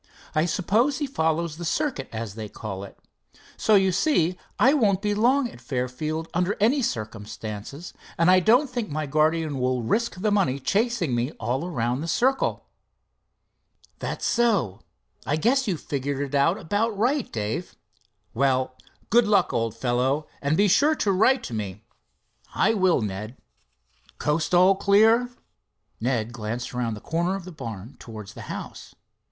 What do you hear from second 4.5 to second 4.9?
I